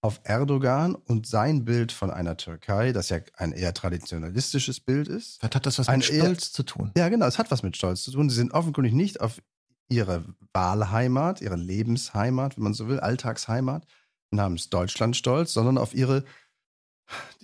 [0.00, 5.42] auf Erdogan und sein Bild von einer Türkei, das ja ein eher traditionalistisches Bild ist?
[5.42, 6.92] Was hat das was mit eher- Stolz zu tun?
[6.96, 8.30] Ja, genau, es hat was mit Stolz zu tun.
[8.30, 9.42] Sie sind offenkundig nicht auf
[9.90, 13.86] ihre Wahlheimat, ihre Lebensheimat, wenn man so will, Alltagsheimat
[14.30, 16.24] namens Deutschland stolz, sondern auf ihre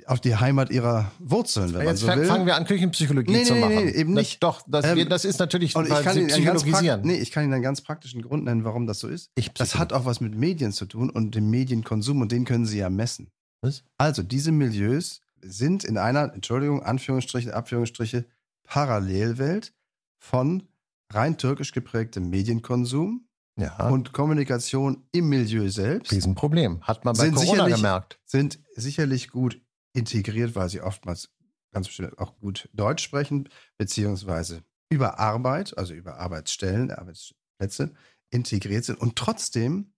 [0.07, 2.27] auf die Heimat ihrer Wurzeln, wenn man Jetzt so fang- will.
[2.27, 3.85] fangen wir an, Küchenpsychologie Nee, zu nee, nee, machen.
[3.87, 4.43] nee, eben Das- nicht.
[4.43, 7.01] doch, das, Ähm, das ist natürlich, Und ich kann, Ihnen ganz psychologisieren.
[7.01, 9.31] prakt- nee, ich kann Ihnen einen ganz praktischen Grund nennen, warum das so ist.
[9.57, 12.79] Das hat auch was mit Medien zu tun und dem Medienkonsum und den können Sie
[12.79, 13.31] ja messen.
[13.63, 13.83] Was?
[13.97, 18.27] Also diese Milieus sind in einer, Entschuldigung, Anführungsstriche, Abführungsstriche,
[18.65, 19.73] Parallelwelt
[20.19, 20.65] von
[21.13, 26.13] rein türkisch geprägtem Medienkonsum ja, und Kommunikation im Milieu selbst.
[26.13, 26.81] Riesenproblem.
[26.83, 28.19] Hat man bei Sind Corona gemerkt.
[28.25, 29.61] sind sicherlich gut
[29.93, 31.31] integriert, weil sie oftmals
[31.73, 37.93] ganz bestimmt auch gut Deutsch sprechen, beziehungsweise über Arbeit, also über Arbeitsstellen, Arbeitsplätze
[38.31, 39.01] integriert sind.
[39.01, 39.93] Und trotzdem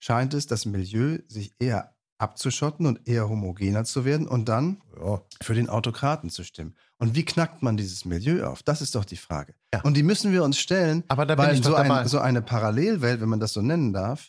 [0.00, 5.22] scheint es das Milieu sich eher abzuschotten und eher homogener zu werden und dann Ja.
[5.40, 6.74] für den Autokraten zu stimmen.
[6.98, 8.62] Und wie knackt man dieses Milieu auf?
[8.62, 9.54] Das ist doch die Frage.
[9.74, 9.82] Ja.
[9.82, 12.00] Und die müssen wir uns stellen, Aber da bin weil ich doch so, dabei.
[12.00, 14.28] ein, so eine Parallelwelt, wenn man das so nennen darf,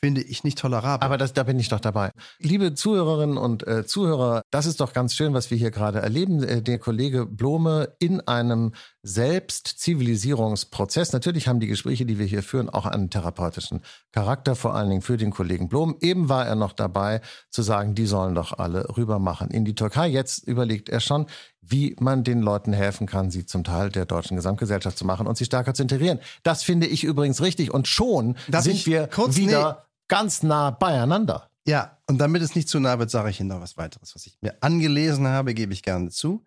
[0.00, 1.04] finde ich nicht tolerabel.
[1.04, 2.10] Aber das, da bin ich doch dabei.
[2.38, 6.42] Liebe Zuhörerinnen und äh, Zuhörer, das ist doch ganz schön, was wir hier gerade erleben.
[6.42, 11.12] Äh, der Kollege Blome in einem Selbstzivilisierungsprozess.
[11.12, 13.80] Natürlich haben die Gespräche, die wir hier führen, auch einen therapeutischen
[14.12, 15.96] Charakter, vor allen Dingen für den Kollegen Blom.
[16.00, 19.74] Eben war er noch dabei zu sagen, die sollen doch alle rüber machen in die
[19.74, 20.08] Türkei.
[20.08, 21.26] Jetzt überlegt er schon,
[21.60, 25.36] wie man den Leuten helfen kann, sie zum Teil der deutschen Gesamtgesellschaft zu machen und
[25.36, 26.18] sie stärker zu integrieren.
[26.42, 27.72] Das finde ich übrigens richtig.
[27.72, 31.50] Und schon Darf sind wir kurz- wieder ganz nah beieinander.
[31.66, 34.14] Ja, und damit es nicht zu nah wird, sage ich Ihnen noch was weiteres.
[34.14, 36.42] Was ich mir angelesen habe, gebe ich gerne zu.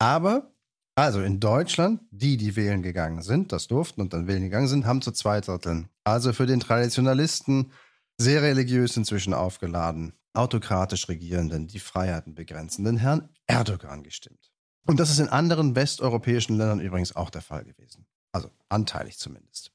[0.00, 0.50] Aber,
[0.96, 4.86] also in Deutschland, die, die wählen gegangen sind, das durften und dann wählen gegangen sind,
[4.86, 5.88] haben zu zwei Dritteln.
[6.04, 7.72] Also für den Traditionalisten
[8.16, 14.52] sehr religiös inzwischen aufgeladen, autokratisch regierenden, die Freiheiten begrenzenden Herrn Erdogan gestimmt.
[14.86, 18.06] Und das ist in anderen westeuropäischen Ländern übrigens auch der Fall gewesen.
[18.32, 19.72] Also anteilig zumindest.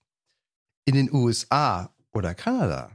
[0.86, 2.91] In den USA oder Kanada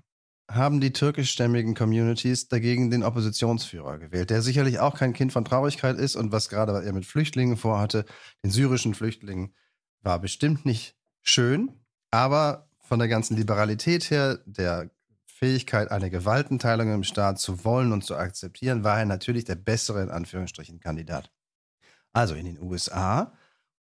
[0.50, 5.96] haben die türkischstämmigen Communities dagegen den Oppositionsführer gewählt, der sicherlich auch kein Kind von Traurigkeit
[5.98, 8.04] ist und was gerade er mit Flüchtlingen vorhatte,
[8.42, 9.54] den syrischen Flüchtlingen,
[10.02, 11.72] war bestimmt nicht schön,
[12.10, 14.90] aber von der ganzen Liberalität her, der
[15.24, 20.02] Fähigkeit, eine Gewaltenteilung im Staat zu wollen und zu akzeptieren, war er natürlich der bessere,
[20.02, 21.30] in Anführungsstrichen, Kandidat.
[22.12, 23.32] Also in den USA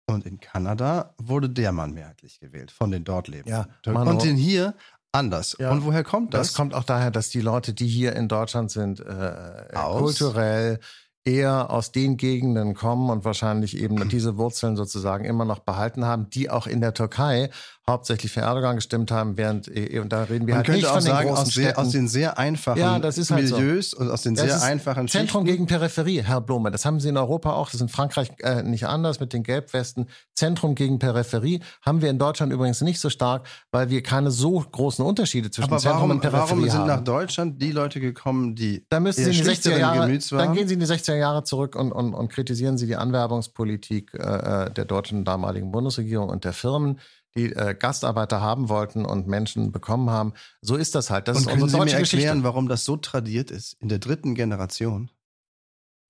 [0.07, 3.68] und in Kanada wurde der Mann mehrheitlich gewählt, von den dort lebenden Ja,
[4.09, 4.75] Und in hier
[5.12, 5.57] anders.
[5.59, 5.70] Ja.
[5.70, 6.49] Und woher kommt das?
[6.49, 10.01] Das kommt auch daher, dass die Leute, die hier in Deutschland sind, äh, Aus?
[10.01, 10.81] kulturell
[11.25, 16.31] eher aus den Gegenden kommen und wahrscheinlich eben diese Wurzeln sozusagen immer noch behalten haben,
[16.31, 17.51] die auch in der Türkei
[17.90, 20.88] hauptsächlich für Erdogan gestimmt haben, während, äh, und da reden wir Man halt könnte nicht
[20.88, 23.46] auch von den sagen, großen aus, sehr, aus den sehr einfachen Ja, das ist halt
[23.48, 23.59] so.
[23.59, 25.57] Milieus und aus den Das sehr einfachen Zentrum Schichten.
[25.57, 26.70] gegen Peripherie, Herr Blome.
[26.70, 27.66] Das haben Sie in Europa auch.
[27.66, 30.09] Das ist in Frankreich äh, nicht anders mit den Gelbwesten.
[30.35, 34.61] Zentrum gegen Peripherie haben wir in Deutschland übrigens nicht so stark, weil wir keine so
[34.61, 36.87] großen Unterschiede zwischen Aber Zentrum warum, und Peripherie warum sind haben.
[36.88, 40.55] nach Deutschland die Leute gekommen, die Da müssen Sie in die 60er schlichteren Jahre, dann
[40.55, 44.70] gehen Sie in die 60er Jahre zurück und, und, und kritisieren Sie die Anwerbungspolitik äh,
[44.70, 47.00] der deutschen damaligen Bundesregierung und der Firmen,
[47.37, 50.33] die äh, Gastarbeiter haben wollten und Menschen bekommen haben.
[50.61, 51.29] So ist das halt.
[51.29, 52.45] Das und ist können unsere Sie mir erklären, Geschichte.
[52.45, 55.11] warum das so tradiert ist in der dritten Generation?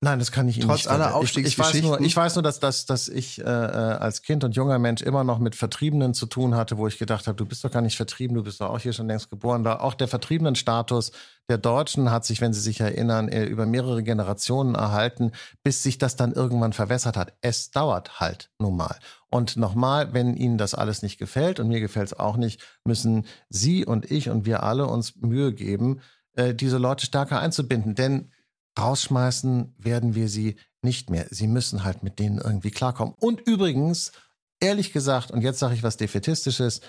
[0.02, 0.88] Nein, das kann ich Ihnen Trotz nicht.
[0.88, 1.90] aller ich, ich weiß Aufstiegsgeschichten.
[1.90, 5.02] nur, ich weiß nur, dass, dass, dass ich äh, äh, als Kind und junger Mensch
[5.02, 7.82] immer noch mit Vertriebenen zu tun hatte, wo ich gedacht habe, du bist doch gar
[7.82, 9.62] nicht vertrieben, du bist doch auch hier schon längst geboren.
[9.62, 11.12] Da auch der Vertriebenen-Status
[11.50, 15.32] der Deutschen hat sich, wenn Sie sich erinnern, äh, über mehrere Generationen erhalten,
[15.64, 17.34] bis sich das dann irgendwann verwässert hat.
[17.42, 18.96] Es dauert halt nun mal.
[19.28, 23.26] Und nochmal, wenn Ihnen das alles nicht gefällt und mir gefällt es auch nicht, müssen
[23.50, 26.00] Sie und ich und wir alle uns Mühe geben,
[26.36, 27.94] äh, diese Leute stärker einzubinden.
[27.94, 28.30] Denn
[28.78, 31.26] rausschmeißen werden wir sie nicht mehr.
[31.30, 33.14] Sie müssen halt mit denen irgendwie klarkommen.
[33.18, 34.12] Und übrigens,
[34.60, 36.80] ehrlich gesagt, und jetzt sage ich was Defetistisches,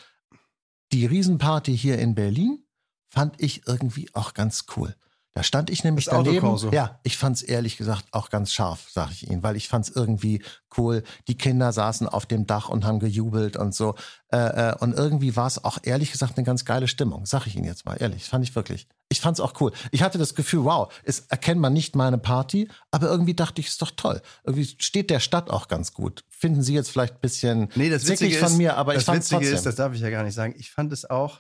[0.92, 2.66] die Riesenparty hier in Berlin
[3.10, 4.96] fand ich irgendwie auch ganz cool.
[5.34, 6.40] Da stand ich nämlich Das daneben.
[6.40, 6.72] Autokorso.
[6.72, 10.44] Ja, ich fand's ehrlich gesagt auch ganz scharf, sage ich Ihnen, weil ich fand's irgendwie
[10.78, 11.04] cool.
[11.30, 13.96] Die Kinder saßen auf dem Dach und haben gejubelt und so.
[14.34, 17.56] Äh, äh, und irgendwie war es auch ehrlich gesagt eine ganz geile Stimmung, sag ich
[17.56, 18.26] Ihnen jetzt mal ehrlich.
[18.26, 18.88] Fand ich wirklich.
[19.08, 19.72] Ich fand's auch cool.
[19.92, 23.68] Ich hatte das Gefühl, wow, es erkennt man nicht meine Party, aber irgendwie dachte ich,
[23.68, 24.22] ist doch toll.
[24.44, 26.26] Irgendwie steht der Stadt auch ganz gut.
[26.30, 29.06] Finden Sie jetzt vielleicht ein bisschen Nee, das Witzige von ist, mir, aber das ich
[29.06, 29.56] fand's Witzige trotzdem.
[29.58, 30.56] ist, das darf ich ja gar nicht sagen.
[30.58, 31.40] Ich fand es auch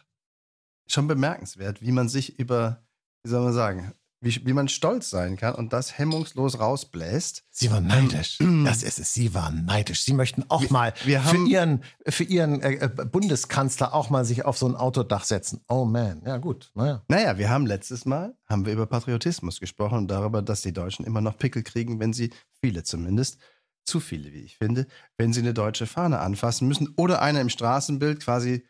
[0.88, 2.84] schon bemerkenswert, wie man sich über,
[3.23, 7.43] wie soll man sagen, wie, wie man stolz sein kann und das hemmungslos rausbläst.
[7.49, 8.38] Sie waren neidisch.
[8.63, 9.13] Das ist es.
[9.13, 10.03] Sie waren neidisch.
[10.03, 14.45] Sie möchten auch mal wir für Ihren, für Ihren äh, äh, Bundeskanzler auch mal sich
[14.45, 15.62] auf so ein Autodach setzen.
[15.67, 16.21] Oh man.
[16.23, 16.71] Ja, gut.
[16.75, 17.03] Naja.
[17.07, 21.03] Naja, wir haben letztes Mal haben wir über Patriotismus gesprochen und darüber, dass die Deutschen
[21.03, 22.31] immer noch Pickel kriegen, wenn sie,
[22.62, 23.39] viele zumindest,
[23.84, 24.86] zu viele, wie ich finde,
[25.17, 28.63] wenn sie eine deutsche Fahne anfassen müssen oder eine im Straßenbild quasi,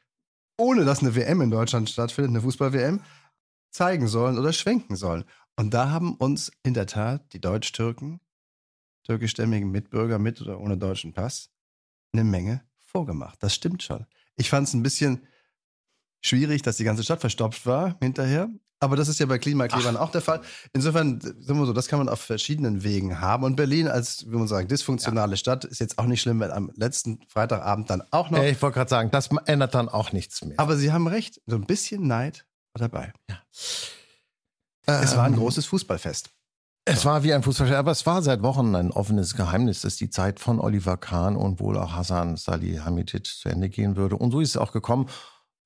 [0.57, 3.01] ohne dass eine WM in Deutschland stattfindet, eine Fußball-WM,
[3.71, 5.23] zeigen sollen oder schwenken sollen.
[5.55, 8.19] Und da haben uns in der Tat die Deutsch-Türken,
[9.03, 11.49] türkischstämmigen Mitbürger mit oder ohne deutschen Pass,
[12.13, 13.41] eine Menge vorgemacht.
[13.41, 14.05] Das stimmt schon.
[14.35, 15.25] Ich fand es ein bisschen
[16.21, 18.49] schwierig, dass die ganze Stadt verstopft war hinterher.
[18.83, 20.41] Aber das ist ja bei Klimaklebern auch der Fall.
[20.73, 23.43] Insofern, sagen wir so, das kann man auf verschiedenen Wegen haben.
[23.43, 26.71] Und Berlin als, wie man sagen, dysfunktionale Stadt ist jetzt auch nicht schlimm, wenn am
[26.73, 28.41] letzten Freitagabend dann auch noch.
[28.41, 30.59] Ich wollte gerade sagen, das ändert dann auch nichts mehr.
[30.59, 33.13] Aber Sie haben recht, so ein bisschen Neid war dabei.
[33.29, 33.41] Ja.
[34.85, 36.29] Es war ein Ähm, großes Fußballfest.
[36.85, 40.09] Es war wie ein Fußballspiel, aber es war seit Wochen ein offenes Geheimnis, dass die
[40.09, 44.17] Zeit von Oliver Kahn und wohl auch Hassan Salihamidzic zu Ende gehen würde.
[44.17, 45.07] Und so ist es auch gekommen.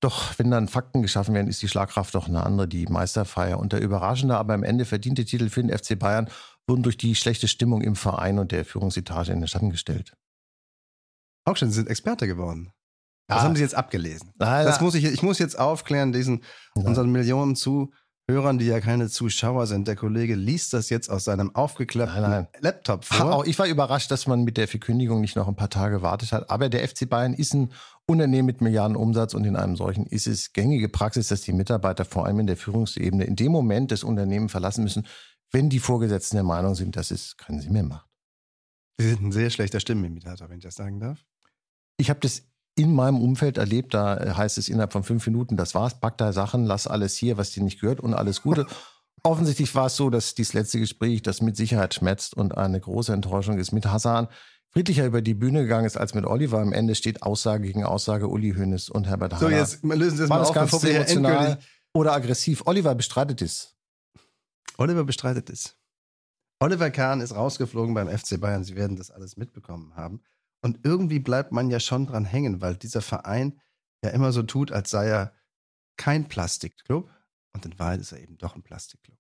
[0.02, 2.68] Doch wenn dann Fakten geschaffen werden, ist die Schlagkraft doch eine andere.
[2.68, 6.30] Die Meisterfeier und der überraschende, aber am Ende verdiente Titel für den FC Bayern
[6.68, 10.18] wurden durch die schlechte Stimmung im Verein und der Führungsetage in den Schatten gestellt.
[11.46, 12.72] Auch schon, Sie sind Experte geworden.
[13.28, 14.32] Das haben Sie jetzt abgelesen.
[14.38, 16.44] Leider- Das muss ich, ich muss jetzt aufklären, diesen
[16.76, 19.88] unseren Millionen Zuhörern, die ja keine Zuschauer sind.
[19.88, 22.48] Der Kollege liest das jetzt aus seinem aufgeklappten nein.
[22.60, 23.34] Laptop vor.
[23.34, 26.32] Auch ich war überrascht, dass man mit der Verkündigung nicht noch ein paar Tage wartet
[26.32, 26.50] hat.
[26.52, 27.72] Aber der FC Bayern ist ein
[28.06, 32.06] Unternehmen mit Milliarden Umsatz und in einem solchen ist es gängige Praxis, dass die Mitarbeiter
[32.06, 35.08] vor allem in der Führungsebene in dem Moment das Unternehmen verlassen müssen,
[35.52, 38.08] wenn die Vorgesetzten der Meinung sind, dass es keinen Sinn mehr macht.
[39.00, 41.26] Sie sind ein sehr schlechter Stimmenimitator, wenn ich das sagen darf.
[41.98, 42.44] Ich habe das
[42.76, 46.18] in meinem Umfeld erlebt, da äh, heißt es innerhalb von fünf Minuten, das war's, pack
[46.18, 48.68] da Sachen, lass alles hier, was dir nicht gehört und alles Gute.
[49.24, 53.12] Offensichtlich war es so, dass dieses letzte Gespräch, das mit Sicherheit schmerzt und eine große
[53.12, 54.28] Enttäuschung ist, mit Hassan
[54.70, 56.60] friedlicher über die Bühne gegangen ist als mit Oliver.
[56.60, 59.58] Am Ende steht Aussage gegen Aussage Uli Hoeneß und Herbert So, Haller.
[59.58, 61.70] jetzt lösen Sie das war mal auf, ganz emotional endgültig...
[61.94, 62.64] oder aggressiv.
[62.66, 63.74] Oliver bestreitet es.
[64.78, 65.78] Oliver bestreitet es.
[66.60, 68.64] Oliver Kahn ist rausgeflogen beim FC Bayern.
[68.64, 70.22] Sie werden das alles mitbekommen haben.
[70.66, 73.62] Und irgendwie bleibt man ja schon dran hängen, weil dieser Verein
[74.04, 75.32] ja immer so tut, als sei er
[75.96, 77.08] kein Plastikclub.
[77.54, 79.16] Und in Wahrheit ist er eben doch ein Plastikclub.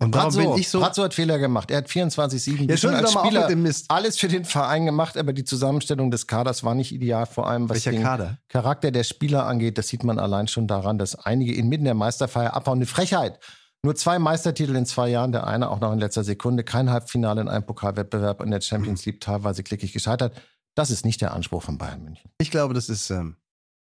[0.00, 0.80] Und darum Brazzo, bin ich so.
[0.80, 1.70] Brazzo hat Fehler gemacht.
[1.70, 3.48] Er hat 24-7 Ja, schon als Spieler
[3.86, 7.68] alles für den Verein gemacht, aber die Zusammenstellung des Kaders war nicht ideal, vor allem
[7.68, 8.38] was Welcher den Kader?
[8.48, 9.78] Charakter der Spieler angeht.
[9.78, 12.78] Das sieht man allein schon daran, dass einige inmitten der Meisterfeier abhauen.
[12.78, 13.38] Eine Frechheit.
[13.84, 17.42] Nur zwei Meistertitel in zwei Jahren, der eine auch noch in letzter Sekunde, kein Halbfinale
[17.42, 20.34] in einem Pokalwettbewerb in der Champions League, teilweise klickig gescheitert.
[20.74, 22.30] Das ist nicht der Anspruch von Bayern München.
[22.38, 23.10] Ich glaube, das ist.
[23.10, 23.36] Ähm,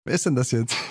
[0.04, 0.74] wer ist denn das jetzt?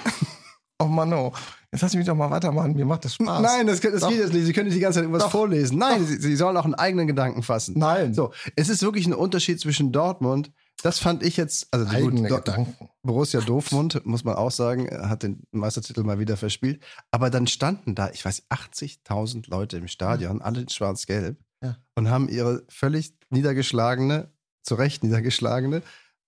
[0.78, 1.32] Oh Mann, oh.
[1.72, 2.74] Jetzt lass mich doch mal weitermachen.
[2.74, 3.42] Mir macht das Spaß.
[3.42, 4.46] Nein, das, das geht jetzt nicht.
[4.46, 5.32] Sie können nicht die ganze Zeit irgendwas Doch.
[5.32, 5.78] vorlesen.
[5.78, 7.76] Nein, Sie, Sie sollen auch einen eigenen Gedanken fassen.
[7.80, 8.14] Nein.
[8.14, 10.52] So, es ist wirklich ein Unterschied zwischen Dortmund.
[10.84, 12.90] Das fand ich jetzt, also eigene gut, Gedanken.
[13.04, 16.84] Borussia Doofmund, muss man auch sagen, hat den Meistertitel mal wieder verspielt.
[17.10, 21.78] Aber dann standen da, ich weiß, 80.000 Leute im Stadion, alle in schwarz-gelb, Ja.
[21.96, 24.30] und haben ihre völlig niedergeschlagene,
[24.66, 25.82] zu Recht niedergeschlagene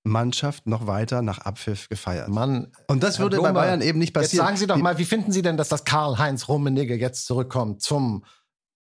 [0.03, 2.29] Mannschaft noch weiter nach Abpfiff gefeiert.
[2.29, 4.45] Mann, Und das Herr würde bei Blume, Bayern eben nicht Jetzt passieren.
[4.45, 8.23] sagen Sie doch mal, wie finden Sie denn, dass das Karl-Heinz Rummenigge jetzt zurückkommt zum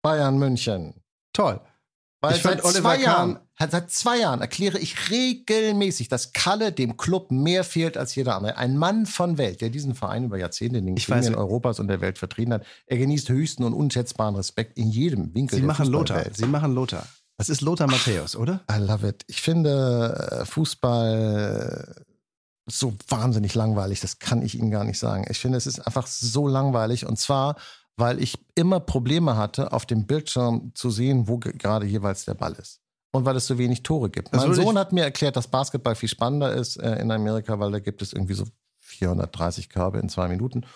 [0.03, 0.95] Bayern München?
[1.33, 1.61] Toll.
[2.23, 7.31] Weil Ich seit zwei Jahren, seit zwei Jahren erkläre ich regelmäßig, dass Kalle dem Club
[7.31, 8.57] mehr fehlt als jeder andere.
[8.57, 12.01] Ein Mann von Welt, der diesen Verein über Jahrzehnte in den Gremien Europas und der
[12.01, 12.65] Welt vertreten hat.
[12.87, 16.25] Er genießt höchsten und unschätzbaren Respekt in jedem Winkel Sie machen Lothar.
[16.33, 17.07] Sie machen Lothar.
[17.39, 18.65] Das ist Lothar Matthäus, oder?
[18.71, 19.25] I love it.
[19.27, 22.07] Ich finde äh, Fußball
[22.67, 25.25] so wahnsinnig langweilig, das kann ich Ihnen gar nicht sagen.
[25.31, 27.57] Ich finde, es ist einfach so langweilig und zwar,
[27.97, 32.55] weil ich immer Probleme hatte, auf dem Bildschirm zu sehen, wo gerade jeweils der Ball
[32.55, 32.81] ist.
[33.13, 34.35] Und weil es so wenig Tore gibt.
[34.35, 37.71] Das mein Sohn hat mir erklärt, dass Basketball viel spannender ist äh, in Amerika, weil
[37.71, 38.45] da gibt es irgendwie so
[38.81, 40.67] 430 Körbe in zwei Minuten.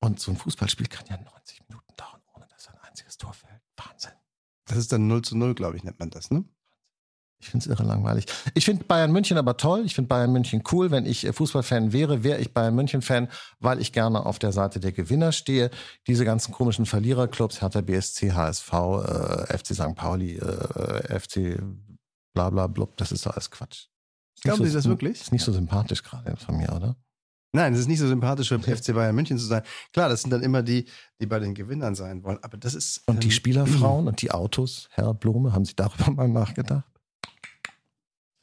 [0.00, 3.62] Und so ein Fußballspiel kann ja 90 Minuten dauern, ohne dass ein einziges Tor fällt.
[3.76, 4.12] Wahnsinn.
[4.68, 6.44] Das ist dann 0 zu 0, glaube ich, nennt man das, ne?
[7.40, 8.26] Ich finde es irre langweilig.
[8.54, 9.82] Ich finde Bayern München aber toll.
[9.84, 10.90] Ich finde Bayern München cool.
[10.90, 13.28] Wenn ich äh, Fußballfan wäre, wäre ich Bayern München Fan,
[13.60, 15.70] weil ich gerne auf der Seite der Gewinner stehe.
[16.08, 19.94] Diese ganzen komischen Verliererclubs, Hertha BSC, HSV, äh, FC St.
[19.94, 21.60] Pauli, äh, FC
[22.34, 23.86] bla bla blub, das ist doch alles Quatsch.
[24.42, 25.20] Glauben nicht Sie das wirklich?
[25.20, 26.96] Ist nicht so sympathisch gerade von mir, oder?
[27.52, 29.62] Nein, es ist nicht so sympathisch für FC Bayern München zu sein.
[29.92, 30.86] Klar, das sind dann immer die,
[31.20, 32.38] die bei den Gewinnern sein wollen.
[32.42, 33.02] Aber das ist.
[33.06, 36.84] Und die ähm, Spielerfrauen und die Autos, Herr Blome, haben Sie darüber mal nachgedacht?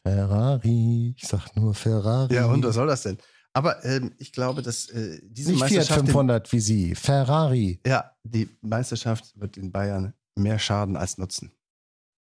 [0.04, 2.34] Ferrari, ich sag nur Ferrari.
[2.36, 3.18] Ja, und was soll das denn?
[3.54, 6.00] Aber ähm, ich glaube, dass äh, diese Nicht Fiat Meisterschaft.
[6.02, 7.80] den- 500 wie Sie, Ferrari.
[7.86, 11.52] Ja, die Meisterschaft wird den Bayern mehr schaden als nutzen.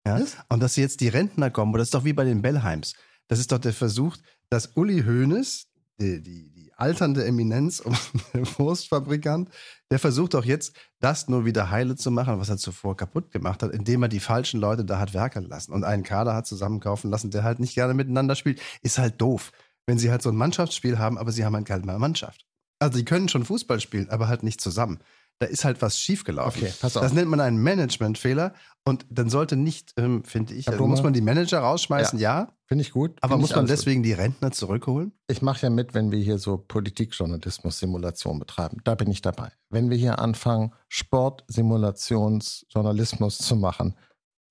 [0.06, 0.20] Ja?
[0.20, 0.36] Was?
[0.50, 2.94] Und dass jetzt die Rentner kommen, das ist doch wie bei den Bellheims.
[3.28, 4.18] Das ist doch der Versuch,
[4.50, 5.68] dass Uli Hoeneß,
[6.02, 7.98] die, die, die alternde Eminenz und
[8.34, 9.50] der Wurstfabrikant,
[9.92, 13.64] der versucht doch jetzt, das nur wieder heile zu machen, was er zuvor kaputt gemacht
[13.64, 17.10] hat, indem er die falschen Leute da hat werkeln lassen und einen Kader hat zusammenkaufen
[17.10, 18.60] lassen, der halt nicht gerne miteinander spielt.
[18.82, 19.52] Ist halt doof,
[19.86, 22.46] wenn sie halt so ein Mannschaftsspiel haben, aber sie haben halt keine Mannschaft.
[22.80, 25.00] Also die können schon Fußball spielen, aber halt nicht zusammen.
[25.40, 26.62] Da ist halt was schiefgelaufen.
[26.62, 27.04] Okay, pass auf.
[27.04, 31.14] Das nennt man einen Managementfehler und dann sollte nicht, ähm, finde ich, also muss man
[31.14, 33.18] die Manager rausschmeißen, ja, Finde ich gut.
[33.22, 35.10] aber Find muss man deswegen die Rentner zurückholen?
[35.10, 35.18] Gut.
[35.28, 38.78] Ich mache ja mit, wenn wir hier so Politikjournalismus-Simulation betreiben.
[38.84, 39.52] Da bin ich dabei.
[39.70, 43.96] Wenn wir hier anfangen, Sportsimulationsjournalismus zu machen,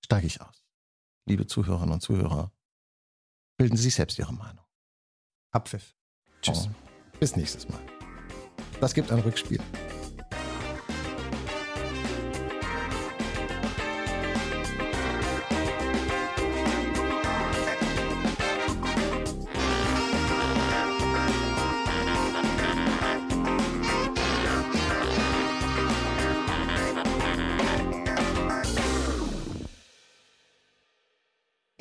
[0.05, 0.65] steige ich aus.
[1.27, 2.53] Liebe Zuhörerinnen und Zuhörer,
[3.57, 4.65] bilden Sie sich selbst Ihre Meinung.
[5.53, 5.95] Abpfiff.
[6.43, 6.69] Tschüss.
[6.69, 7.19] Oh.
[7.19, 7.81] Bis nächstes Mal.
[8.81, 9.61] Das gibt ein Rückspiel.